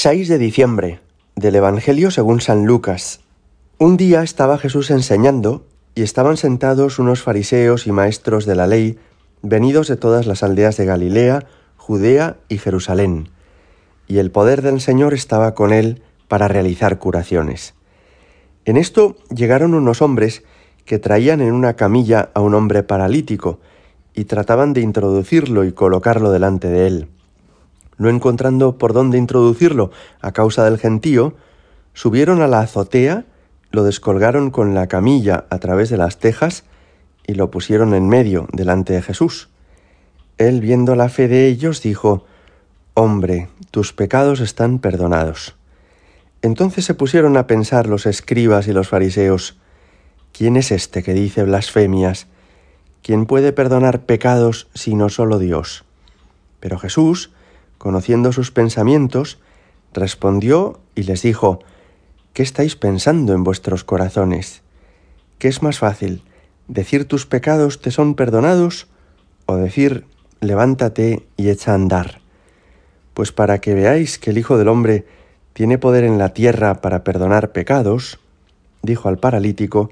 [0.00, 1.00] 6 de diciembre
[1.34, 3.18] del Evangelio según San Lucas.
[3.78, 8.96] Un día estaba Jesús enseñando y estaban sentados unos fariseos y maestros de la ley
[9.42, 13.30] venidos de todas las aldeas de Galilea, Judea y Jerusalén.
[14.06, 17.74] Y el poder del Señor estaba con él para realizar curaciones.
[18.66, 20.44] En esto llegaron unos hombres
[20.84, 23.58] que traían en una camilla a un hombre paralítico
[24.14, 27.08] y trataban de introducirlo y colocarlo delante de él.
[27.98, 29.90] No encontrando por dónde introducirlo
[30.20, 31.34] a causa del gentío,
[31.92, 33.26] subieron a la azotea,
[33.70, 36.64] lo descolgaron con la camilla a través de las tejas
[37.26, 39.48] y lo pusieron en medio delante de Jesús.
[40.38, 42.24] Él, viendo la fe de ellos, dijo,
[42.94, 45.54] Hombre, tus pecados están perdonados.
[46.40, 49.58] Entonces se pusieron a pensar los escribas y los fariseos,
[50.32, 52.28] ¿quién es este que dice blasfemias?
[53.02, 55.84] ¿Quién puede perdonar pecados sino solo Dios?
[56.60, 57.30] Pero Jesús,
[57.78, 59.38] conociendo sus pensamientos,
[59.94, 61.60] respondió y les dijo,
[62.32, 64.62] ¿qué estáis pensando en vuestros corazones?
[65.38, 66.22] ¿Qué es más fácil,
[66.66, 68.88] decir tus pecados te son perdonados
[69.46, 70.04] o decir,
[70.40, 72.20] levántate y echa a andar?
[73.14, 75.06] Pues para que veáis que el Hijo del Hombre
[75.52, 78.18] tiene poder en la tierra para perdonar pecados,
[78.82, 79.90] dijo al paralítico,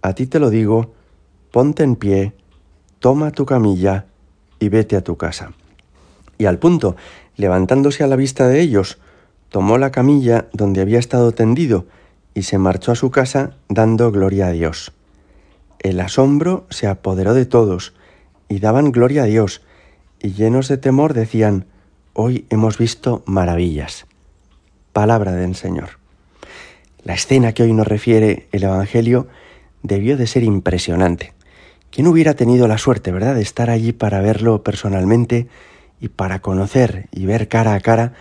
[0.00, 0.92] a ti te lo digo,
[1.50, 2.32] ponte en pie,
[2.98, 4.06] toma tu camilla
[4.58, 5.52] y vete a tu casa
[6.42, 6.96] y al punto,
[7.36, 8.98] levantándose a la vista de ellos,
[9.48, 11.86] tomó la camilla donde había estado tendido
[12.34, 14.92] y se marchó a su casa dando gloria a Dios.
[15.78, 17.94] El asombro se apoderó de todos
[18.48, 19.62] y daban gloria a Dios
[20.20, 21.66] y llenos de temor decían,
[22.12, 24.06] hoy hemos visto maravillas.
[24.92, 25.98] Palabra del Señor.
[27.04, 29.28] La escena que hoy nos refiere el Evangelio
[29.82, 31.34] debió de ser impresionante.
[31.90, 35.48] ¿Quién hubiera tenido la suerte, verdad, de estar allí para verlo personalmente
[36.02, 38.12] y para conocer y ver cara a cara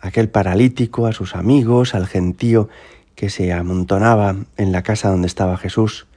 [0.00, 2.68] a aquel paralítico, a sus amigos, al gentío
[3.14, 6.08] que se amontonaba en la casa donde estaba Jesús.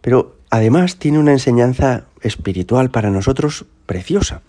[0.00, 4.42] Pero además tiene una enseñanza espiritual para nosotros preciosa,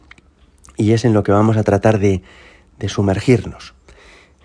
[0.78, 2.24] y es en lo que vamos a tratar de,
[2.80, 3.76] de sumergirnos.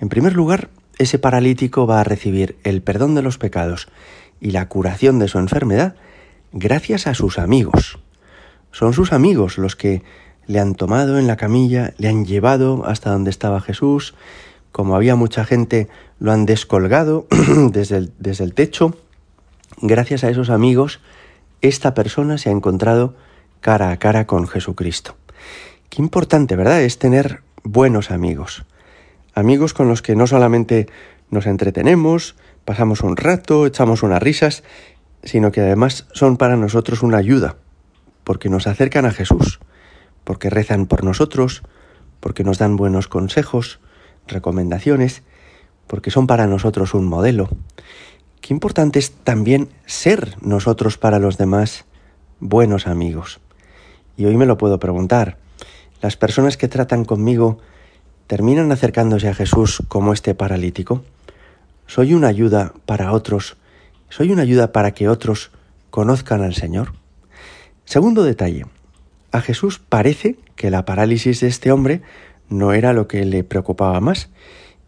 [0.01, 3.89] En primer lugar, ese paralítico va a recibir el perdón de los pecados
[4.39, 5.95] y la curación de su enfermedad
[6.53, 7.99] gracias a sus amigos.
[8.71, 10.03] Son sus amigos los que
[10.49, 14.15] le han tomado en la camilla, le han llevado hasta donde estaba Jesús,
[14.73, 15.89] como había mucha gente,
[16.19, 17.27] lo han descolgado
[17.71, 18.97] desde el, desde el techo.
[19.83, 21.01] Gracias a esos amigos,
[21.61, 23.15] esta persona se ha encontrado
[23.61, 25.17] cara a cara con Jesucristo.
[25.91, 26.83] Qué importante, ¿verdad?
[26.83, 28.65] Es tener buenos amigos.
[29.35, 30.89] Amigos con los que no solamente
[31.31, 34.65] nos entretenemos, pasamos un rato, echamos unas risas,
[35.23, 37.57] sino que además son para nosotros una ayuda,
[38.25, 39.61] porque nos acercan a Jesús
[40.29, 41.63] porque rezan por nosotros,
[42.21, 43.81] porque nos dan buenos consejos,
[44.27, 45.23] recomendaciones,
[45.87, 47.49] porque son para nosotros un modelo.
[48.43, 51.87] Qué importante es también ser nosotros para los demás
[52.41, 53.41] buenos amigos.
[54.19, 55.39] Y hoy me lo puedo preguntar.
[56.03, 57.57] ¿Las personas que tratan conmigo
[58.27, 61.05] terminan acercándose a Jesús como este paralítico?
[61.87, 63.57] ¿Soy una ayuda para otros?
[64.11, 65.53] ¿Soy una ayuda para que otros
[65.89, 66.93] conozcan al Señor?
[67.87, 68.67] Segundo detalle,
[69.33, 72.03] a Jesús parece que la parálisis de este hombre
[72.49, 74.31] no era lo que le preocupaba más,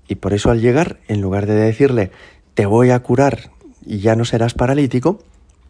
[0.09, 2.11] y por eso al llegar, en lugar de decirle,
[2.55, 3.50] te voy a curar
[3.84, 5.23] y ya no serás paralítico,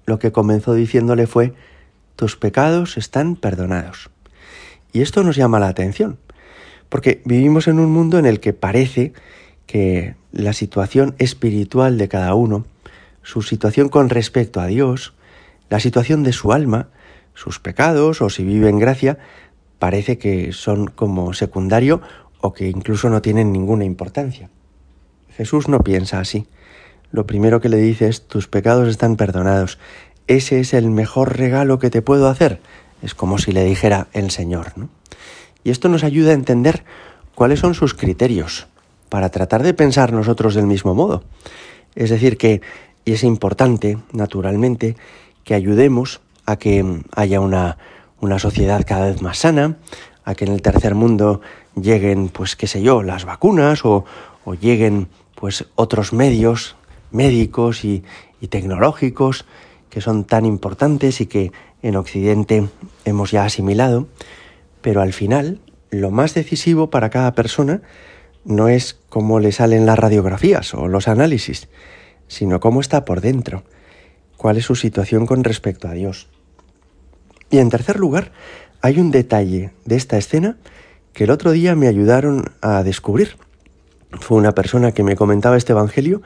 [0.06, 1.52] lo que comenzó diciéndole fue,
[2.16, 4.10] tus pecados están perdonados.
[4.92, 6.18] Y esto nos llama la atención,
[6.88, 9.12] porque vivimos en un mundo en el que parece
[9.66, 12.66] que la situación espiritual de cada uno,
[13.22, 15.14] su situación con respecto a Dios,
[15.68, 16.88] la situación de su alma,
[17.34, 19.18] sus pecados o si vive en gracia,
[19.78, 22.00] parece que son como secundario
[22.40, 24.50] o que incluso no tienen ninguna importancia.
[25.36, 26.46] Jesús no piensa así.
[27.12, 29.78] Lo primero que le dice es, tus pecados están perdonados.
[30.26, 32.60] Ese es el mejor regalo que te puedo hacer.
[33.02, 34.72] Es como si le dijera el Señor.
[34.76, 34.88] ¿no?
[35.64, 36.84] Y esto nos ayuda a entender
[37.34, 38.68] cuáles son sus criterios
[39.08, 41.24] para tratar de pensar nosotros del mismo modo.
[41.94, 42.60] Es decir, que
[43.04, 44.96] y es importante, naturalmente,
[45.44, 47.78] que ayudemos a que haya una,
[48.20, 49.76] una sociedad cada vez más sana,
[50.24, 51.40] a que en el tercer mundo
[51.80, 54.04] lleguen, pues qué sé yo, las vacunas o,
[54.60, 55.06] lleguen
[55.36, 56.74] pues otros medios
[57.12, 58.02] médicos y,
[58.48, 59.44] tecnológicos
[59.90, 61.52] que son tan importantes y que
[61.82, 62.68] en Occidente
[63.04, 64.08] hemos ya asimilado,
[64.80, 65.60] pero al final
[65.90, 67.82] lo más decisivo para cada persona
[68.44, 71.68] no es cómo le salen las radiografías o los análisis,
[72.28, 73.62] sino cómo está por dentro,
[74.36, 76.28] cuál es su situación con respecto a Dios.
[77.50, 78.32] Y en tercer lugar,
[78.80, 80.56] hay un detalle de esta escena
[81.12, 83.36] que el otro día me ayudaron a descubrir.
[84.20, 86.22] fue una persona que me comentaba este Evangelio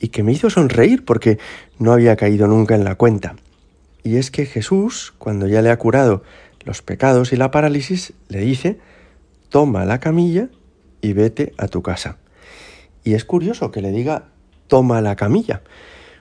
[0.00, 1.38] y que me hizo sonreír porque
[1.78, 3.36] no había caído nunca en la cuenta.
[4.02, 6.22] Y es que Jesús, cuando ya le ha curado
[6.64, 8.78] los pecados y la parálisis, le dice,
[9.48, 10.48] toma la camilla
[11.00, 12.16] y vete a tu casa.
[13.04, 14.24] Y es curioso que le diga,
[14.68, 15.62] toma la camilla,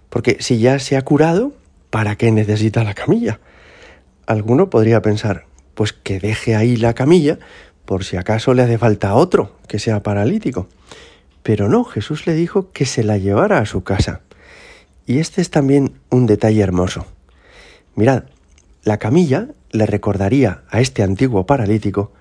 [0.09, 1.53] porque si ya se ha curado,
[1.89, 3.39] ¿para qué necesita la camilla?
[4.29, 7.39] Alguno podría pensar, pues que deje ahí la camilla
[7.85, 10.67] por si acaso le hace falta otro que sea paralítico.
[11.41, 14.21] Pero no, Jesús le dijo que se la llevara a su casa.
[15.07, 17.07] Y este es también un detalle hermoso.
[17.95, 18.25] Mirad,
[18.83, 22.11] la camilla le recordaría a este antiguo paralítico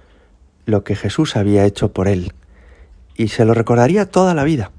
[0.65, 2.33] lo que Jesús había hecho por él.
[3.17, 4.71] Y se lo recordaría toda la vida,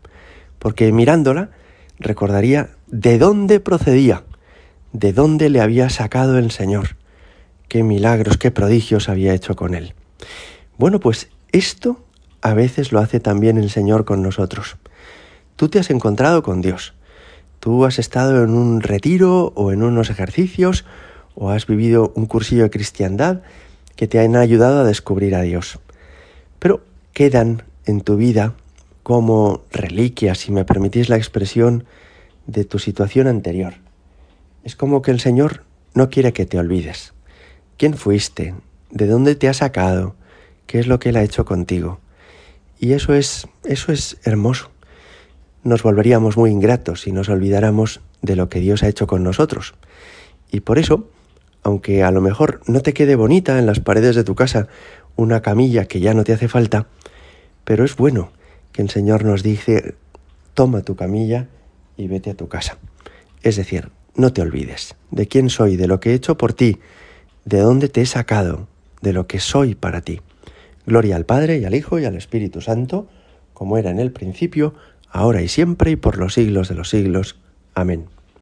[0.57, 1.51] porque mirándola
[1.99, 4.23] recordaría de dónde procedía,
[4.93, 6.97] de dónde le había sacado el Señor,
[7.69, 9.93] qué milagros, qué prodigios había hecho con él.
[10.77, 12.03] Bueno, pues esto
[12.41, 14.77] a veces lo hace también el Señor con nosotros.
[15.55, 16.93] Tú te has encontrado con Dios.
[17.59, 20.85] Tú has estado en un retiro o en unos ejercicios
[21.35, 23.41] o has vivido un cursillo de cristiandad
[23.95, 25.79] que te han ayudado a descubrir a Dios.
[26.59, 26.81] Pero
[27.13, 28.53] quedan en tu vida
[29.03, 31.85] como reliquias, si me permitís la expresión,
[32.47, 33.73] de tu situación anterior.
[34.63, 35.63] Es como que el Señor
[35.93, 37.13] no quiere que te olvides.
[37.79, 38.55] ¿Quién fuiste?
[38.91, 40.13] ¿De dónde te ha sacado?
[40.67, 42.01] ¿Qué es lo que Él ha hecho contigo?
[42.77, 44.69] Y eso es, eso es hermoso.
[45.63, 49.75] Nos volveríamos muy ingratos si nos olvidáramos de lo que Dios ha hecho con nosotros.
[50.51, 51.09] Y por eso,
[51.63, 54.67] aunque a lo mejor no te quede bonita en las paredes de tu casa
[55.15, 56.87] una camilla que ya no te hace falta,
[57.63, 58.33] pero es bueno
[58.73, 59.95] que el Señor nos dice,
[60.53, 61.47] toma tu camilla
[61.95, 62.77] y vete a tu casa.
[63.41, 66.79] Es decir, no te olvides de quién soy, de lo que he hecho por ti,
[67.49, 68.67] de dónde te he sacado,
[69.01, 70.21] de lo que soy para ti.
[70.85, 73.07] Gloria al Padre y al Hijo y al Espíritu Santo,
[73.55, 74.75] como era en el principio,
[75.09, 77.37] ahora y siempre y por los siglos de los siglos.
[77.73, 78.05] Amén.